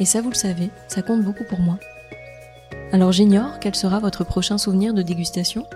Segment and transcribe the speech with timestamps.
[0.00, 1.78] Et ça, vous le savez, ça compte beaucoup pour moi.
[2.92, 5.66] Alors j'ignore quel sera votre prochain souvenir de dégustation,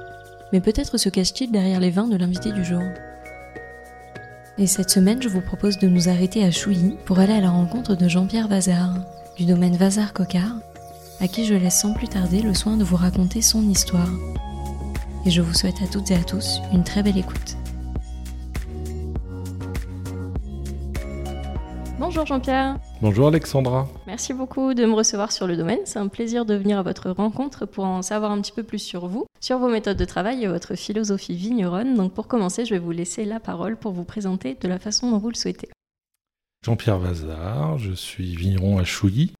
[0.53, 2.83] mais peut-être se cache-t-il derrière les vins de l'invité du jour.
[4.56, 7.50] Et cette semaine, je vous propose de nous arrêter à Chouilly pour aller à la
[7.50, 8.94] rencontre de Jean-Pierre Vazard,
[9.36, 10.56] du domaine Vazard-Cocard,
[11.20, 14.11] à qui je laisse sans plus tarder le soin de vous raconter son histoire.
[15.27, 17.56] Et je vous souhaite à toutes et à tous une très belle écoute.
[22.14, 22.78] Bonjour Jean-Pierre.
[23.02, 23.88] Bonjour Alexandra.
[24.06, 25.80] Merci beaucoup de me recevoir sur le domaine.
[25.84, 28.78] C'est un plaisir de venir à votre rencontre pour en savoir un petit peu plus
[28.78, 31.96] sur vous, sur vos méthodes de travail et votre philosophie vigneronne.
[31.96, 35.10] Donc pour commencer, je vais vous laisser la parole pour vous présenter de la façon
[35.10, 35.68] dont vous le souhaitez.
[36.64, 39.32] Jean-Pierre Vazard, je suis vigneron à Chouilly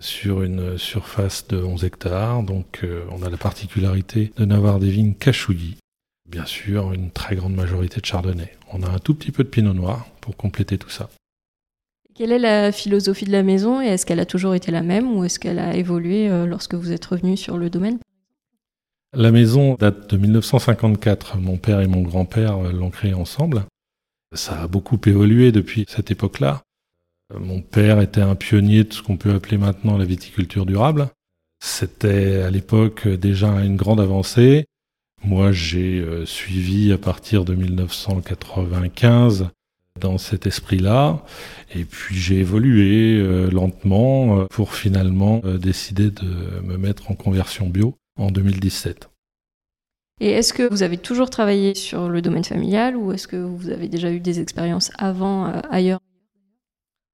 [0.00, 2.42] sur une surface de 11 hectares.
[2.44, 5.76] Donc euh, on a la particularité de n'avoir des vignes qu'à Chouilly.
[6.26, 8.56] Bien sûr, une très grande majorité de chardonnay.
[8.72, 11.10] On a un tout petit peu de pinot noir pour compléter tout ça.
[12.16, 15.14] Quelle est la philosophie de la maison et est-ce qu'elle a toujours été la même
[15.14, 17.98] ou est-ce qu'elle a évolué euh, lorsque vous êtes revenu sur le domaine?
[19.14, 21.36] La maison date de 1954.
[21.36, 23.66] Mon père et mon grand-père euh, l'ont créée ensemble.
[24.34, 26.62] Ça a beaucoup évolué depuis cette époque-là.
[27.34, 31.10] Euh, mon père était un pionnier de ce qu'on peut appeler maintenant la viticulture durable.
[31.62, 34.64] C'était à l'époque déjà une grande avancée.
[35.22, 39.50] Moi, j'ai suivi à partir de 1995
[39.98, 41.22] dans cet esprit-là.
[41.74, 47.14] Et puis j'ai évolué euh, lentement euh, pour finalement euh, décider de me mettre en
[47.14, 49.08] conversion bio en 2017.
[50.20, 53.68] Et est-ce que vous avez toujours travaillé sur le domaine familial ou est-ce que vous
[53.68, 56.00] avez déjà eu des expériences avant ailleurs?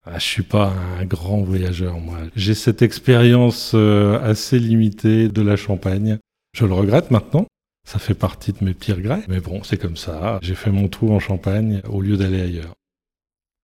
[0.06, 2.18] Ah, Je suis pas un grand voyageur, moi.
[2.36, 6.18] J'ai cette expérience assez limitée de la Champagne.
[6.54, 7.46] Je le regrette maintenant.
[7.88, 9.24] Ça fait partie de mes pires regrets.
[9.28, 10.38] Mais bon, c'est comme ça.
[10.42, 12.74] J'ai fait mon trou en Champagne au lieu d'aller ailleurs.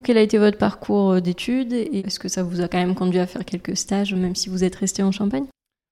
[0.05, 2.95] Quel a été votre parcours euh, d'études et est-ce que ça vous a quand même
[2.95, 5.47] conduit à faire quelques stages même si vous êtes resté en Champagne?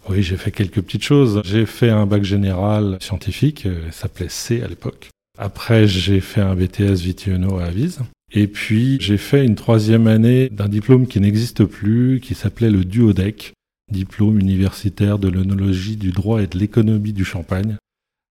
[0.09, 1.43] Oui, j'ai fait quelques petites choses.
[1.45, 5.11] J'ai fait un bac général scientifique, euh, ça s'appelait C à l'époque.
[5.39, 8.01] Après, j'ai fait un BTS Vitiono à Avise.
[8.33, 12.85] Et puis, j'ai fait une troisième année d'un diplôme qui n'existe plus, qui s'appelait le
[12.85, 13.53] Duodec,
[13.93, 17.77] diplôme universitaire de l'œnologie, du droit et de l'économie du Champagne.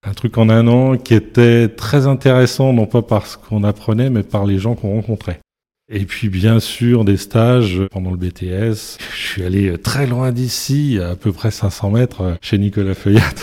[0.07, 4.11] Un truc en un an qui était très intéressant, non pas par ce qu'on apprenait,
[4.11, 5.39] mais par les gens qu'on rencontrait.
[5.91, 8.97] Et puis bien sûr des stages pendant le BTS.
[9.13, 13.33] Je suis allé très loin d'ici, à peu près 500 mètres, chez Nicolas Feuillat.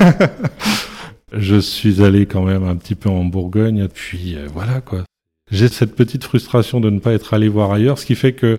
[1.32, 5.02] je suis allé quand même un petit peu en Bourgogne, puis euh, voilà quoi.
[5.50, 8.58] J'ai cette petite frustration de ne pas être allé voir ailleurs, ce qui fait que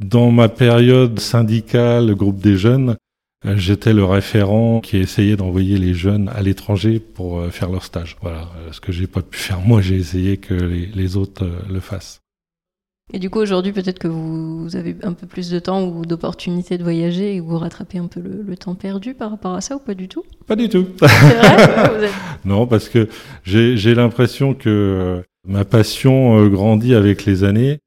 [0.00, 2.96] dans ma période syndicale, groupe des jeunes,
[3.44, 8.16] j'étais le référent qui essayait d'envoyer les jeunes à l'étranger pour euh, faire leur stage.
[8.20, 12.20] Voilà, ce que j'ai pas pu faire moi, j'ai essayé que les autres le fassent.
[13.12, 16.76] Et du coup, aujourd'hui, peut-être que vous avez un peu plus de temps ou d'opportunités
[16.76, 19.78] de voyager et vous rattrapez un peu le, temps perdu par rapport à ça ou
[19.78, 20.24] pas du tout?
[20.46, 20.86] Pas du tout.
[21.00, 22.10] Vrai,
[22.44, 23.08] Non, parce que
[23.44, 27.78] j'ai l'impression que euh, ma passion euh, grandit avec les années.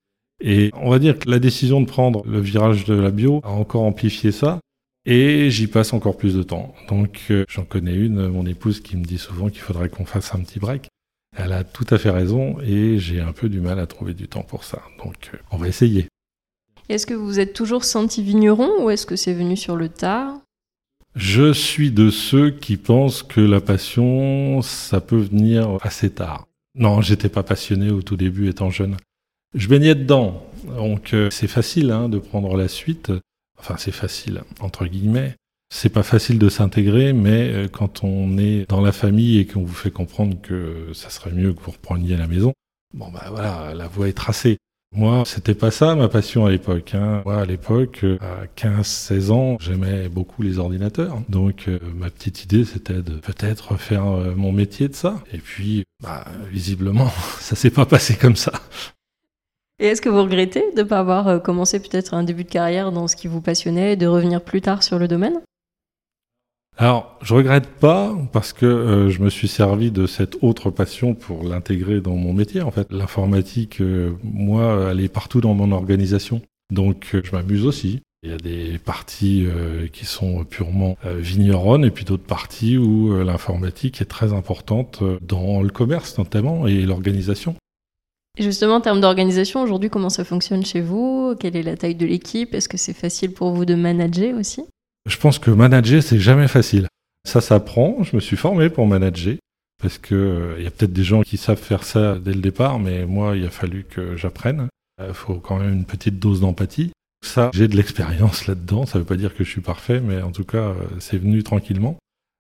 [0.44, 3.52] Et on va dire que la décision de prendre le virage de la bio a
[3.52, 4.60] encore amplifié ça.
[5.06, 6.76] Et j'y passe encore plus de temps.
[6.88, 10.34] Donc euh, j'en connais une, mon épouse, qui me dit souvent qu'il faudrait qu'on fasse
[10.36, 10.88] un petit break.
[11.36, 14.28] Elle a tout à fait raison et j'ai un peu du mal à trouver du
[14.28, 14.82] temps pour ça.
[15.04, 16.08] Donc euh, on va essayer.
[16.90, 20.40] Est-ce que vous êtes toujours senti vigneron ou est-ce que c'est venu sur le tard?
[21.16, 26.48] Je suis de ceux qui pensent que la passion, ça peut venir assez tard.
[26.76, 28.96] Non, j'étais pas passionné au tout début étant jeune.
[29.54, 33.12] Je baignais dedans, donc euh, c'est facile hein, de prendre la suite.
[33.62, 35.36] Enfin, c'est facile entre guillemets.
[35.74, 39.64] C'est pas facile de s'intégrer, mais euh, quand on est dans la famille et qu'on
[39.64, 42.54] vous fait comprendre que ça serait mieux que vous repreniez la maison,
[42.94, 44.58] bon bah voilà, la voie est tracée.
[44.94, 46.94] Moi, c'était pas ça ma passion à l'époque.
[46.96, 47.22] Hein.
[47.24, 51.22] Moi, à l'époque, euh, à 15-16 ans, j'aimais beaucoup les ordinateurs.
[51.30, 54.04] Donc, euh, ma petite idée, c'était de peut-être faire
[54.36, 55.24] mon métier de ça.
[55.32, 57.10] Et puis, bah, visiblement,
[57.40, 58.52] ça s'est pas passé comme ça.
[59.82, 62.92] Et est-ce que vous regrettez de ne pas avoir commencé peut-être un début de carrière
[62.92, 65.42] dans ce qui vous passionnait et de revenir plus tard sur le domaine?
[66.78, 71.14] Alors, je regrette pas parce que euh, je me suis servi de cette autre passion
[71.14, 72.62] pour l'intégrer dans mon métier.
[72.62, 76.42] En fait, l'informatique, euh, moi, elle est partout dans mon organisation.
[76.72, 78.02] Donc, euh, je m'amuse aussi.
[78.24, 79.48] Il y a des parties
[79.94, 85.70] qui sont purement vigneronnes et puis d'autres parties où l'informatique est très importante dans le
[85.70, 87.56] commerce notamment et l'organisation.
[88.40, 91.36] Justement, en termes d'organisation, aujourd'hui, comment ça fonctionne chez vous?
[91.38, 92.54] Quelle est la taille de l'équipe?
[92.54, 94.64] Est-ce que c'est facile pour vous de manager aussi?
[95.06, 96.88] Je pense que manager, c'est jamais facile.
[97.28, 98.04] Ça s'apprend.
[98.04, 99.36] Je me suis formé pour manager
[99.82, 102.40] parce que euh, il y a peut-être des gens qui savent faire ça dès le
[102.40, 104.70] départ, mais moi, il a fallu que j'apprenne.
[105.00, 106.92] Il euh, faut quand même une petite dose d'empathie.
[107.26, 108.86] Ça, j'ai de l'expérience là-dedans.
[108.86, 111.18] Ça ne veut pas dire que je suis parfait, mais en tout cas, euh, c'est
[111.18, 111.98] venu tranquillement.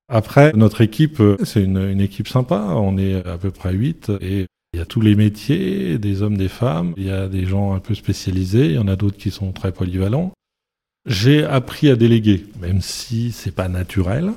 [0.07, 2.59] Après, notre équipe, c'est une, une, équipe sympa.
[2.75, 6.37] On est à peu près 8 et il y a tous les métiers, des hommes,
[6.37, 6.93] des femmes.
[6.97, 8.67] Il y a des gens un peu spécialisés.
[8.67, 10.31] Il y en a d'autres qui sont très polyvalents.
[11.05, 14.33] J'ai appris à déléguer, même si c'est pas naturel,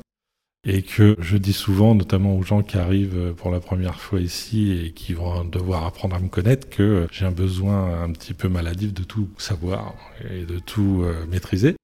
[0.67, 4.73] et que je dis souvent, notamment aux gens qui arrivent pour la première fois ici
[4.73, 8.49] et qui vont devoir apprendre à me connaître, que j'ai un besoin un petit peu
[8.49, 9.95] maladif de tout savoir
[10.31, 11.77] et de tout euh, maîtriser.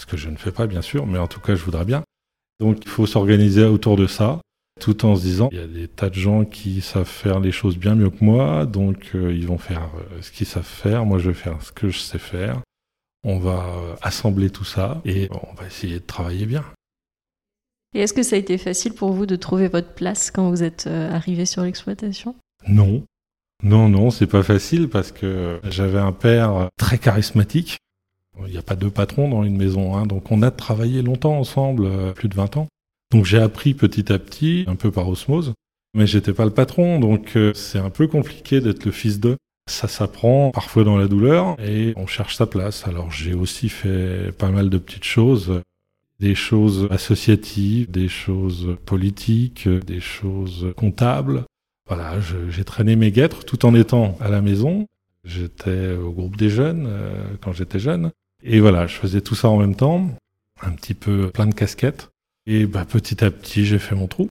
[0.00, 2.02] Ce que je ne fais pas, bien sûr, mais en tout cas, je voudrais bien.
[2.60, 4.40] Donc, il faut s'organiser autour de ça,
[4.80, 7.52] tout en se disant, il y a des tas de gens qui savent faire les
[7.52, 11.04] choses bien mieux que moi, donc euh, ils vont faire euh, ce qu'ils savent faire,
[11.04, 12.60] moi je vais faire ce que je sais faire.
[13.22, 16.64] On va euh, assembler tout ça et on va essayer de travailler bien.
[17.94, 20.64] Et est-ce que ça a été facile pour vous de trouver votre place quand vous
[20.64, 22.34] êtes arrivé sur l'exploitation?
[22.66, 23.04] Non.
[23.62, 27.78] Non, non, c'est pas facile parce que j'avais un père très charismatique.
[28.44, 31.38] Il n'y a pas deux patrons dans une maison, hein, donc on a travaillé longtemps
[31.38, 32.66] ensemble, plus de 20 ans.
[33.12, 35.52] Donc j'ai appris petit à petit, un peu par osmose,
[35.94, 39.36] mais j'étais pas le patron, donc c'est un peu compliqué d'être le fils d'eux.
[39.66, 42.86] Ça s'apprend parfois dans la douleur et on cherche sa place.
[42.86, 45.62] Alors j'ai aussi fait pas mal de petites choses,
[46.20, 51.44] des choses associatives, des choses politiques, des choses comptables.
[51.86, 52.14] Voilà,
[52.48, 54.86] j'ai traîné mes guêtres tout en étant à la maison.
[55.24, 58.10] J'étais au groupe des jeunes euh, quand j'étais jeune.
[58.42, 60.10] Et voilà, je faisais tout ça en même temps,
[60.60, 62.10] un petit peu plein de casquettes.
[62.46, 64.28] Et bah, petit à petit, j'ai fait mon trou.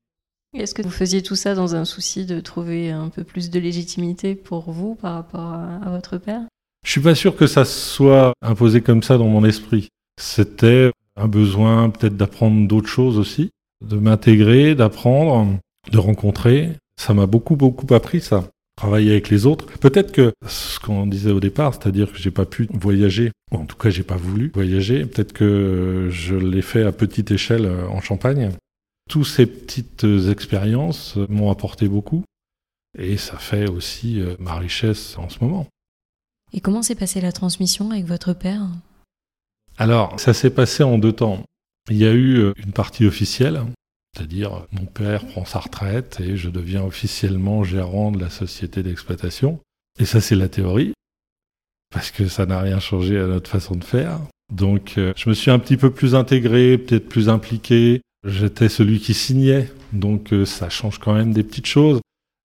[0.56, 3.60] Est-ce que vous faisiez tout ça dans un souci de trouver un peu plus de
[3.60, 6.42] légitimité pour vous par rapport à, votre père?
[6.86, 9.90] Je suis pas sûr que ça soit imposé comme ça dans mon esprit.
[10.22, 13.50] C'était un besoin peut-être d'apprendre d'autres choses aussi,
[13.84, 15.58] de m'intégrer, d'apprendre,
[15.92, 16.70] de rencontrer.
[17.02, 18.48] Ça m'a beaucoup beaucoup appris ça.
[18.76, 19.66] Travailler avec les autres.
[19.80, 23.66] Peut-être que ce qu'on disait au départ, c'est-à-dire que j'ai pas pu voyager, ou en
[23.66, 25.06] tout cas j'ai pas voulu voyager.
[25.06, 28.52] Peut-être que je l'ai fait à petite échelle en Champagne.
[29.10, 32.24] Toutes ces petites expériences m'ont apporté beaucoup
[32.98, 35.68] et ça fait aussi euh, ma richesse en ce moment.
[36.54, 38.62] Et comment s'est passée la transmission avec votre père?
[39.78, 41.44] Alors, ça s'est passé en deux temps.
[41.90, 43.62] Il y a eu euh, une partie officielle,
[44.16, 49.60] c'est-à-dire mon père prend sa retraite et je deviens officiellement gérant de la société d'exploitation.
[50.00, 50.94] Et ça, c'est la théorie,
[51.94, 54.20] parce que ça n'a rien changé à notre façon de faire.
[54.52, 59.02] Donc, euh, je me suis un petit peu plus intégré, peut-être plus impliqué, J'étais celui
[59.02, 62.00] qui signait, donc euh, ça change quand même des petites choses.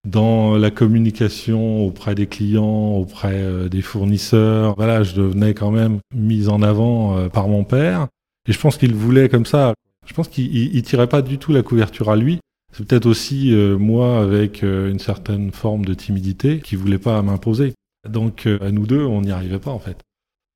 [0.04, 6.00] Dans la communication auprès des clients, auprès euh, des fournisseurs, voilà, je devenais quand même
[6.12, 8.08] mis en avant par mon père.
[8.48, 9.74] Et je pense qu'il voulait comme ça.
[10.08, 12.38] Je pense qu'il tirait pas du tout la couverture à lui.
[12.72, 17.74] C'est peut-être aussi moi avec une certaine forme de timidité qui voulait pas m'imposer.
[18.08, 19.98] Donc à nous deux, on n'y arrivait pas en fait.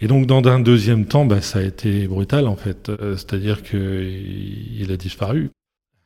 [0.03, 2.89] Et donc, dans un deuxième temps, bah, ça a été brutal, en fait.
[2.89, 5.51] Euh, c'est-à-dire qu'il a disparu.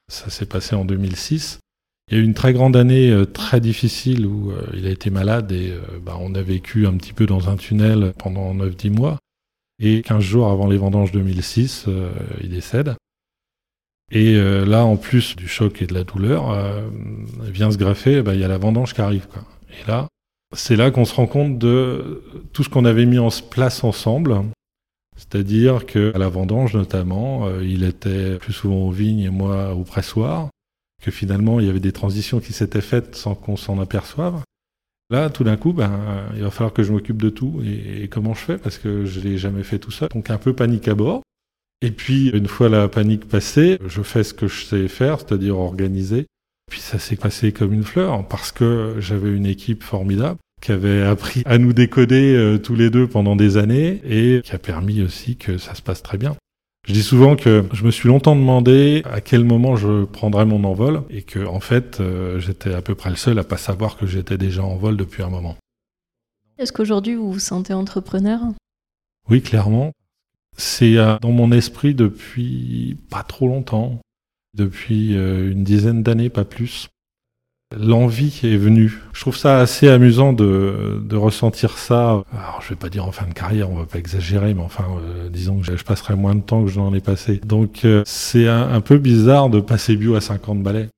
[0.09, 1.61] Ça s'est passé en 2006.
[2.09, 4.91] Il y a eu une très grande année euh, très difficile où euh, il a
[4.91, 5.73] été malade et
[6.05, 9.19] bah, on a vécu un petit peu dans un tunnel pendant 9-10 mois.
[9.79, 11.87] Et 15 jours avant les vendanges 2006,
[12.43, 12.97] il décède.
[14.13, 16.57] Et là, en plus du choc et de la douleur,
[17.43, 19.27] vient se greffer, bah, il y a la vendange qui arrive.
[19.27, 19.43] Quoi.
[19.71, 20.07] Et là,
[20.55, 22.23] c'est là qu'on se rend compte de
[22.53, 24.43] tout ce qu'on avait mis en place ensemble.
[25.17, 29.83] C'est-à-dire qu'à la vendange notamment, euh, il était plus souvent aux vignes et moi au
[29.83, 30.51] pressoir,
[31.03, 34.43] que finalement il y avait des transitions qui s'étaient faites sans qu'on s'en aperçoive.
[35.09, 37.63] Là, tout d'un coup, ben, il va falloir que je m'occupe de tout.
[37.65, 40.09] Et, comment je fais Parce que je l'ai jamais fait tout seul.
[40.09, 41.23] Donc un peu panique à bord.
[41.83, 45.59] Et puis, une fois la panique passée, je fais ce que je sais faire, c'est-à-dire
[45.59, 46.27] organiser
[46.71, 50.39] puis ça s'est passé comme une fleur parce que j'avais une équipe formidable.
[50.61, 54.53] qui avait appris à nous décoder euh, tous les deux pendant des années et qui
[54.53, 56.35] a permis aussi que ça se passe très bien.
[56.89, 60.65] Je dis souvent que je me suis longtemps demandé à quel moment je prendrais mon
[60.65, 63.97] envol et que en fait euh, j'étais à peu près le seul à pas savoir
[63.97, 65.57] que j'étais déjà en vol depuis un moment.
[66.59, 68.41] Est-ce qu'aujourd'hui vous vous sentez entrepreneur?
[69.29, 69.93] Oui, clairement.
[70.57, 74.01] C'est euh, dans mon esprit depuis pas trop longtemps,
[74.57, 76.89] depuis euh, une dizaine d'années, pas plus.
[77.77, 79.01] L'envie est venue.
[79.13, 82.23] Je trouve ça assez amusant de, de, ressentir ça.
[82.33, 84.87] Alors, je vais pas dire en fin de carrière, on va pas exagérer, mais enfin,
[85.01, 87.41] euh, disons que je, passerai moins de temps que je n'en ai passé.
[87.45, 90.89] Donc, euh, c'est un, peu bizarre de passer bio à 50 balais.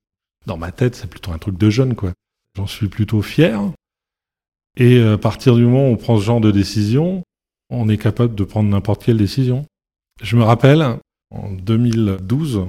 [0.47, 2.12] Dans ma tête, c'est plutôt un truc de jeune, quoi.
[2.57, 3.61] J'en suis plutôt fier.
[4.77, 7.25] Et à partir du moment où on prend ce genre de décision,
[7.71, 9.67] on est capable de prendre n'importe quelle décision.
[10.23, 10.99] Je me rappelle,
[11.31, 12.67] en 2012,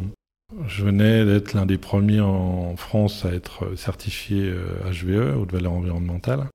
[0.68, 4.52] je venais d'être l'un des premiers en France à être certifié
[4.86, 6.48] HVE, euh, haute valeur environnementale.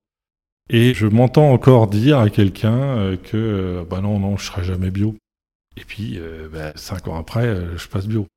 [0.71, 4.65] Et je m'entends encore dire à quelqu'un euh, que euh, bah non, non, je serai
[4.65, 5.15] jamais bio.
[5.77, 6.21] Et puis,
[6.53, 8.29] bah, cinq ans après, je passe bio.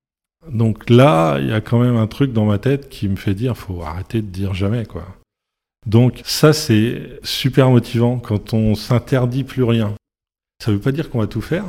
[0.51, 3.35] Donc là, il y a quand même un truc dans ma tête qui me fait
[3.35, 5.05] dire, faut arrêter de dire jamais, quoi.
[5.85, 9.93] Donc ça, c'est super motivant quand on s'interdit plus rien.
[10.63, 11.65] Ça ne veut pas dire qu'on va tout faire,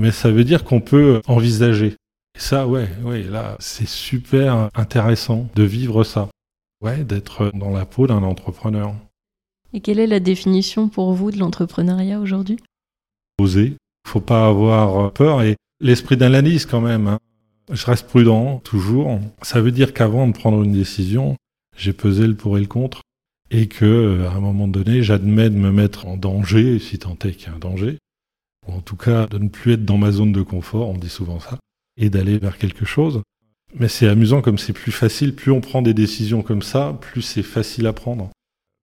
[0.00, 1.96] mais ça veut dire qu'on peut envisager.
[2.36, 6.28] Et ça, ouais, ouais, là, c'est super intéressant de vivre ça.
[6.80, 8.94] Ouais, d'être dans la peau d'un entrepreneur.
[9.72, 12.58] Et quelle est la définition pour vous de l'entrepreneuriat aujourd'hui?
[13.40, 13.74] Oser.
[14.06, 17.08] Faut pas avoir peur et l'esprit d'analyse quand même.
[17.08, 17.18] Hein.
[17.70, 19.20] Je reste prudent toujours.
[19.42, 21.36] Ça veut dire qu'avant de prendre une décision,
[21.76, 23.02] j'ai pesé le pour et le contre
[23.50, 27.32] et que à un moment donné, j'admets de me mettre en danger, si tant est
[27.32, 27.98] qu'il y a un danger,
[28.68, 31.08] ou en tout cas de ne plus être dans ma zone de confort, on dit
[31.08, 31.58] souvent ça,
[31.96, 33.22] et d'aller vers quelque chose.
[33.74, 37.22] Mais c'est amusant comme c'est plus facile, plus on prend des décisions comme ça, plus
[37.22, 38.30] c'est facile à prendre.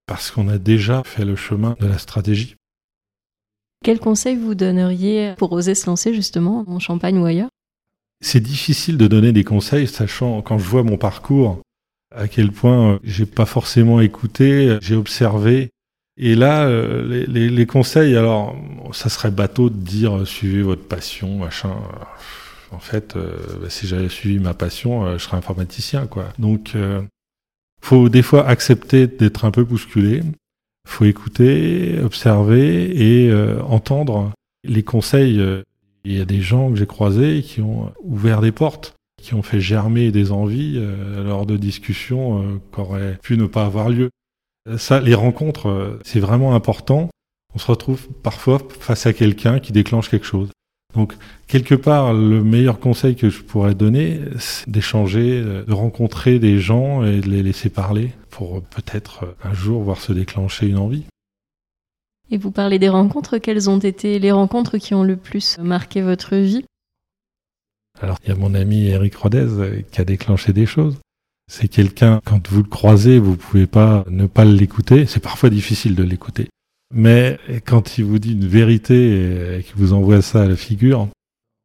[0.08, 2.56] Parce qu'on a déjà fait le chemin de la stratégie.
[3.84, 7.50] Quel conseil vous donneriez pour oser se lancer justement en Champagne ou ailleurs?
[8.22, 11.62] C'est difficile de donner des conseils, sachant quand je vois mon parcours,
[12.16, 15.72] à quel point j'ai pas forcément écouté, j'ai observé.
[16.18, 18.56] Et là, euh, les, les, conseils, alors,
[18.94, 21.76] ça serait bateau de dire euh, suivez votre passion, machin
[22.76, 26.26] en fait, euh, bah, si j'avais suivi ma passion, euh, je serais informaticien, quoi.
[26.40, 27.02] Donc, euh,
[27.82, 30.22] faut des fois accepter d'être un peu bousculé.
[30.88, 33.34] Faut écouter, observer et
[33.68, 34.32] entendre
[34.64, 35.42] les conseils.
[36.04, 39.42] Il y a des gens que j'ai croisés qui ont ouvert des portes, qui ont
[39.42, 40.80] fait germer des envies
[41.24, 44.12] lors de discussions qui auraient pu ne pas avoir lieu.
[44.78, 47.10] Ça, les rencontres, c'est vraiment important.
[47.54, 50.50] On se retrouve parfois face à quelqu'un qui déclenche quelque chose.
[50.96, 51.14] Donc,
[51.48, 57.04] quelque part, le meilleur conseil que je pourrais donner, c'est d'échanger, de rencontrer des gens
[57.04, 61.04] et de les laisser parler pour peut-être un jour voir se déclencher une envie.
[62.32, 66.02] Et vous parlez des rencontres, quelles ont été les rencontres qui ont le plus marqué
[66.02, 66.66] votre vie?
[68.02, 70.98] Alors, il y a mon ami Eric Rodez qui a déclenché des choses.
[71.48, 75.06] C'est quelqu'un, quand vous le croisez, vous pouvez pas ne pas l'écouter.
[75.06, 76.48] C'est parfois difficile de l'écouter.
[76.94, 81.02] Mais quand il vous dit une vérité et qu'il vous envoie ça à la figure,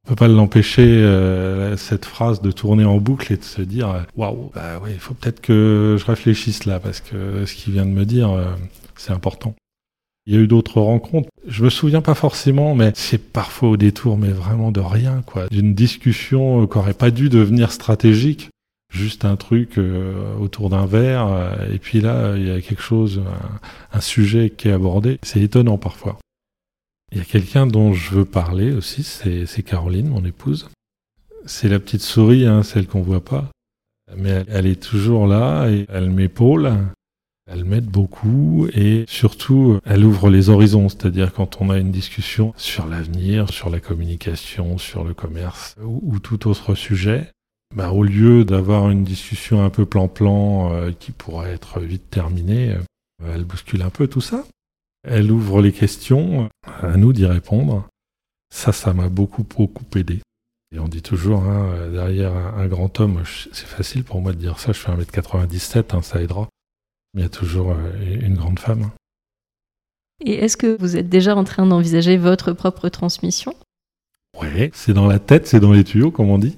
[0.05, 4.07] on peut pas l'empêcher euh, cette phrase de tourner en boucle et de se dire
[4.17, 7.87] waouh, bah oui, il faut peut-être que je réfléchisse là parce que ce qu'il vient
[7.87, 8.53] de me dire, euh,
[8.97, 9.55] c'est important.
[10.27, 11.29] Il y a eu d'autres rencontres.
[11.47, 15.49] Je me souviens pas forcément, mais c'est parfois au détour, mais vraiment de rien, quoi.
[15.49, 18.51] D'une discussion qui aurait pas dû devenir stratégique
[18.91, 22.83] juste un truc euh, autour d'un verre, euh, et puis là, il y a quelque
[22.83, 23.23] chose,
[23.93, 25.19] un, sujet qui est abordé.
[25.23, 26.19] C'est étonnant parfois.
[27.13, 30.69] Il y a quelqu'un dont je veux parler aussi, c'est Caroline, mon épouse.
[31.47, 33.51] C'est la petite souris, hein, celle qu'on voit pas.
[34.17, 36.73] Mais elle, est toujours là et elle m'épaule.
[37.51, 40.89] Elle m'aide beaucoup et surtout, elle ouvre les horizons.
[40.89, 46.21] C'est-à-dire quand on a une discussion sur l'avenir, sur la communication, sur le commerce ou
[46.21, 47.33] tout autre sujet,
[47.75, 52.73] bah, au lieu d'avoir une discussion un peu plan-plan euh, qui pourrait être vite terminée,
[52.73, 54.45] euh, elle bouscule un peu tout ça.
[55.09, 57.89] Elle ouvre les questions, à nous d'y répondre.
[58.53, 60.21] Ça, ça m'a beaucoup, beaucoup aidé.
[60.73, 64.59] Et on dit toujours, hein, derrière un, grand homme, c'est facile pour moi de dire
[64.59, 66.49] ça, je fais 1m97, hein, ça aidera.
[67.15, 68.91] Mais il y a toujours euh, une grande femme.
[70.25, 73.55] Et est-ce que vous êtes déjà en train d'envisager votre propre transmission?
[74.41, 76.57] Oui, c'est dans la tête, c'est dans les tuyaux, comme on dit.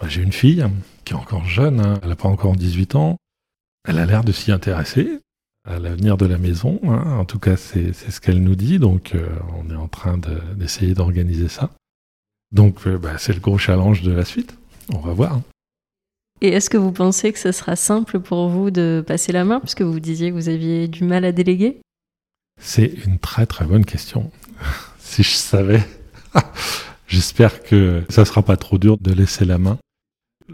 [0.00, 0.64] Bah, j'ai une fille
[1.04, 1.98] qui est encore jeune, hein.
[2.02, 3.16] elle n'a pas encore 18 ans.
[3.86, 5.20] Elle a l'air de s'y intéresser
[5.68, 6.80] à l'avenir de la maison.
[6.84, 7.18] Hein.
[7.18, 8.78] En tout cas, c'est ce qu'elle nous dit.
[8.78, 9.28] Donc, euh,
[9.58, 10.18] on est en train
[10.56, 11.70] d'essayer d'organiser ça.
[12.50, 14.56] Donc, euh, bah, c'est le gros challenge de la suite.
[14.92, 15.40] On va voir.
[16.40, 19.60] Et est-ce que vous pensez que ce sera simple pour vous de passer la main,
[19.60, 21.80] puisque vous disiez que vous aviez du mal à déléguer?
[22.58, 24.30] C'est une très très bonne question.
[24.98, 25.82] si je savais,
[27.06, 29.78] j'espère que ça sera pas trop dur de laisser la main.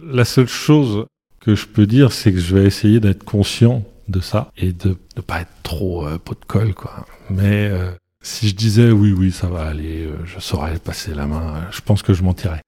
[0.03, 1.07] La seule chose
[1.41, 4.97] que je peux dire, c'est que je vais essayer d'être conscient de ça et de
[5.17, 7.07] ne pas être trop euh, pot de colle, quoi.
[7.31, 7.91] Mais euh,
[8.23, 11.81] si je disais oui, oui, ça va aller, euh, je saurais passer la main, je
[11.81, 12.61] pense que je mentirais.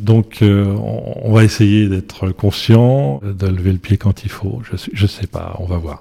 [0.00, 4.62] Donc, on, va essayer d'être conscient, de lever le pied quand il faut.
[4.64, 6.00] Je, je sais pas, on va voir.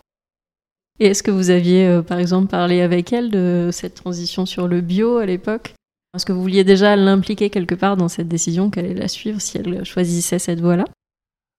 [1.01, 4.79] Et est-ce que vous aviez, par exemple, parlé avec elle de cette transition sur le
[4.79, 5.73] bio à l'époque?
[6.13, 9.39] Est-ce que vous vouliez déjà l'impliquer quelque part dans cette décision qu'elle allait la suivre
[9.39, 10.85] si elle choisissait cette voie-là?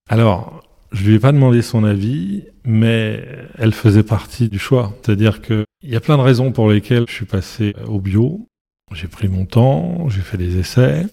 [0.09, 3.25] Alors, je lui ai pas demandé son avis, mais
[3.57, 4.93] elle faisait partie du choix.
[5.01, 8.47] C'est-à-dire qu'il y a plein de raisons pour lesquelles je suis passé au bio.
[8.93, 11.07] J'ai pris mon temps, j'ai fait des essais.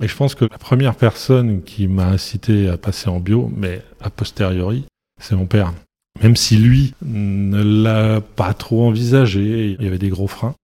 [0.00, 3.82] Et je pense que la première personne qui m'a incité à passer en bio, mais
[4.00, 4.84] a posteriori,
[5.20, 5.72] c'est mon père.
[6.22, 10.54] Même si lui ne l'a pas trop envisagé, il y avait des gros freins.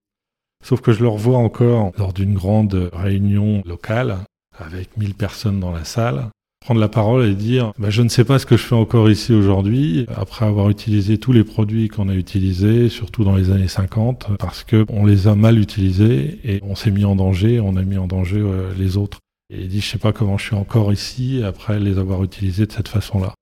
[0.64, 4.18] Sauf que je le revois encore lors d'une grande réunion locale
[4.58, 6.28] avec 1000 personnes dans la salle.
[6.60, 9.10] Prendre la parole et dire bah, je ne sais pas ce que je fais encore
[9.10, 13.66] ici aujourd'hui après avoir utilisé tous les produits qu'on a utilisés surtout dans les années
[13.66, 17.76] 50 parce que on les a mal utilisés et on s'est mis en danger on
[17.76, 19.20] a mis en danger euh, les autres.
[19.48, 22.66] Et il dit je sais pas comment je suis encore ici après les avoir utilisés
[22.66, 23.32] de cette façon-là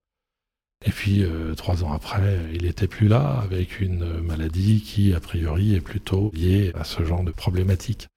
[0.85, 5.21] et puis euh, trois ans après il était plus là avec une maladie qui a
[5.21, 8.09] priori est plutôt liée à ce genre de problématique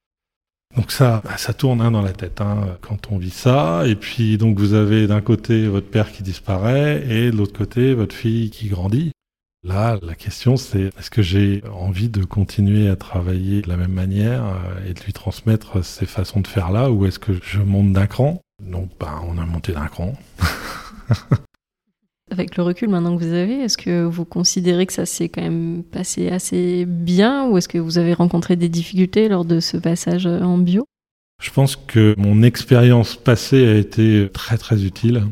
[0.76, 3.84] donc ça, bah, ça tourne hein, dans la tête hein, quand on vit ça.
[3.86, 7.94] Et puis donc vous avez d'un côté votre père qui disparaît et de l'autre côté
[7.94, 9.12] votre fille qui grandit.
[9.64, 13.92] Là, la question c'est est-ce que j'ai envie de continuer à travailler de la même
[13.92, 17.60] manière euh, et de lui transmettre ces façons de faire là ou est-ce que je
[17.60, 18.42] monte d'un cran?
[18.64, 20.14] Donc bah, on a monté d'un cran.
[22.32, 25.42] Avec le recul maintenant que vous avez, est-ce que vous considérez que ça s'est quand
[25.42, 29.76] même passé assez bien ou est-ce que vous avez rencontré des difficultés lors de ce
[29.76, 30.86] passage en bio?
[31.44, 35.24] Je pense que mon expérience passée a été très très utile.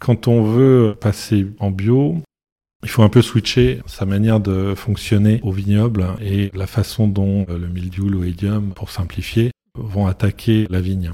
[0.00, 2.22] Quand on veut passer en bio,
[2.82, 7.44] il faut un peu switcher sa manière de fonctionner au vignoble et la façon dont
[7.48, 11.12] le mildiou, l'oïdium, pour simplifier, vont attaquer la vigne.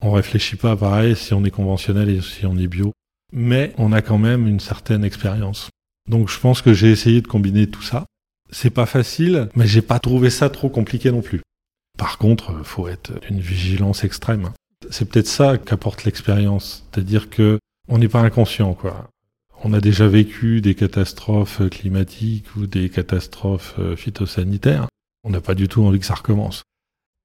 [0.00, 2.92] On réfléchit pas pareil si on est conventionnel et si on est bio
[3.32, 5.70] mais on a quand même une certaine expérience.
[6.08, 8.04] Donc je pense que j'ai essayé de combiner tout ça.
[8.50, 11.40] C'est pas facile, mais j'ai pas trouvé ça trop compliqué non plus.
[11.98, 14.50] Par contre, faut être d'une vigilance extrême.
[14.90, 17.58] C'est peut-être ça qu'apporte l'expérience, c'est-à-dire que
[17.88, 19.08] on n'est pas inconscient quoi.
[19.64, 24.86] On a déjà vécu des catastrophes climatiques ou des catastrophes euh, phytosanitaires.
[25.24, 26.62] On n'a pas du tout envie que ça recommence.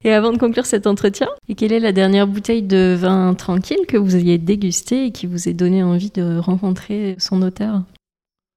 [0.04, 3.86] Et avant de conclure cet entretien, et quelle est la dernière bouteille de vin tranquille
[3.88, 7.84] que vous ayez dégustée et qui vous ait donné envie de rencontrer son auteur?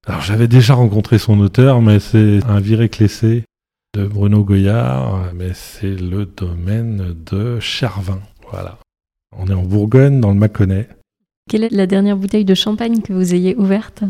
[0.07, 3.43] Alors j'avais déjà rencontré son auteur, mais c'est un viré clessé
[3.95, 8.19] de Bruno Goyard, mais c'est le domaine de Chervin.
[8.51, 8.79] Voilà.
[9.37, 10.89] On est en Bourgogne, dans le Mâconnais.
[11.49, 14.03] Quelle est la dernière bouteille de champagne que vous ayez ouverte?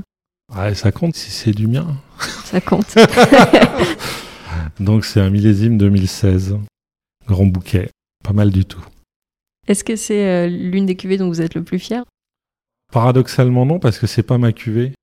[0.53, 1.87] Ah, Ça compte si c'est du mien.
[2.45, 2.95] Ça compte.
[4.79, 6.57] Donc c'est un millésime 2016
[7.27, 7.89] grand bouquet,
[8.23, 8.83] pas mal du tout.
[9.67, 12.03] Est-ce que c'est euh, l'une des cuvées dont vous êtes le plus fier?
[12.91, 14.93] Paradoxalement non, parce que c'est pas ma cuvée.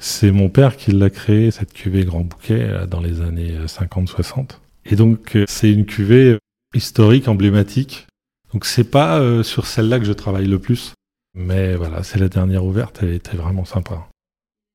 [0.00, 4.38] C'est mon père qui l'a créée, cette cuvée Grand Bouquet, dans les années 50-60.
[4.38, 4.44] Euh,
[4.84, 6.38] Et donc, euh, c'est une cuvée
[6.74, 8.06] historique, emblématique.
[8.52, 10.94] Donc, c'est pas sur celle-là que je travaille le plus.
[11.34, 14.08] Mais voilà, c'est la dernière ouverte, elle était vraiment sympa.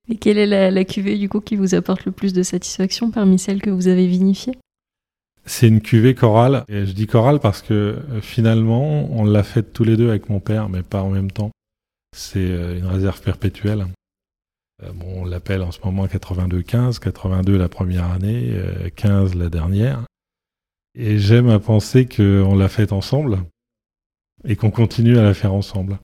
[0.09, 3.11] Et quelle est la, la cuvée, du coup, qui vous apporte le plus de satisfaction
[3.11, 4.57] parmi celles que vous avez vinifiées?
[5.45, 6.65] C'est une cuvée chorale.
[6.67, 10.29] Et je dis chorale parce que euh, finalement, on l'a faite tous les deux avec
[10.29, 11.51] mon père, mais pas en même temps.
[12.15, 13.87] C'est euh, une réserve perpétuelle.
[14.83, 18.53] Euh, bon, on l'appelle en ce moment 82-15, 82 la première année,
[18.95, 20.03] 15 la dernière.
[20.95, 23.39] Et j'aime à penser qu'on l'a faite ensemble
[24.43, 25.99] et qu'on continue à la faire ensemble.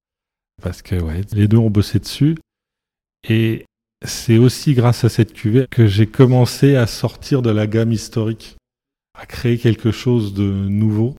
[0.61, 2.37] Parce que ouais, les deux ont bossé dessus.
[3.27, 3.65] Et
[4.05, 8.56] c'est aussi grâce à cette cuvée que j'ai commencé à sortir de la gamme historique
[9.17, 11.15] à créer quelque chose de nouveau.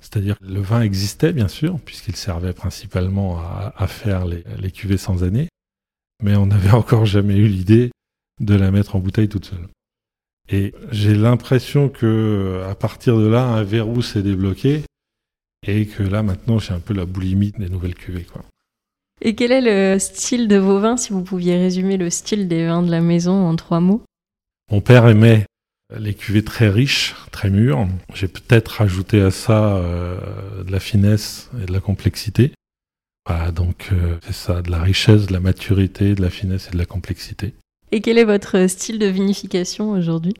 [0.00, 4.96] C'est-à-dire que le vin existait, bien sûr, puisqu'il servait principalement à, faire les, les, cuvées
[4.96, 5.48] sans année,
[6.22, 7.90] mais on n'avait encore jamais eu l'idée
[8.40, 9.68] de la mettre en bouteille toute seule.
[10.50, 14.84] Et j'ai l'impression que à partir de là, un verrou s'est débloqué
[15.66, 18.24] et que là maintenant, j'ai un peu la boulimie des nouvelles cuvées.
[18.24, 18.44] Quoi.
[19.20, 22.66] Et quel est le style de vos vins, si vous pouviez résumer le style des
[22.66, 24.02] vins de la maison en trois mots?
[24.70, 25.44] Mon père aimait
[25.96, 27.88] les cuvées très riches, très mûres.
[28.14, 32.52] J'ai peut-être rajouté à ça euh, de la finesse et de la complexité.
[33.26, 36.72] Voilà, donc euh, c'est ça, de la richesse, de la maturité, de la finesse et
[36.72, 37.54] de la complexité.
[37.92, 40.34] Et quel est votre style de vinification aujourd'hui?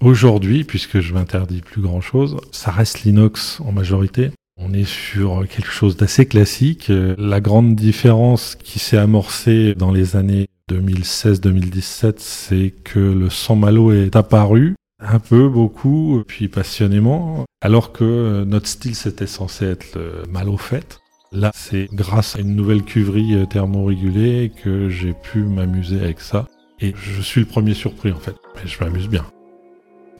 [0.00, 4.30] Aujourd'hui, puisque je m'interdis plus grand chose, ça reste l'inox en majorité.
[4.56, 6.86] On est sur quelque chose d'assez classique.
[6.88, 13.92] La grande différence qui s'est amorcée dans les années 2016-2017, c'est que le sang malo
[13.92, 20.30] est apparu un peu, beaucoup, puis passionnément, alors que notre style c'était censé être le
[20.30, 21.00] malo fait.
[21.32, 26.46] Là, c'est grâce à une nouvelle cuverie thermorégulée que j'ai pu m'amuser avec ça.
[26.80, 29.24] Et je suis le premier surpris en fait, mais je m'amuse bien.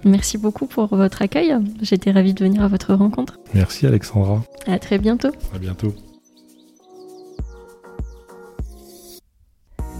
[0.04, 1.54] Merci beaucoup pour votre accueil.
[1.82, 3.38] J'étais ravie de venir à votre rencontre.
[3.54, 4.42] Merci Alexandra.
[4.66, 5.30] À très bientôt.
[5.54, 5.94] À bientôt.